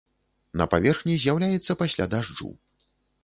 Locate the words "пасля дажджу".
1.81-2.49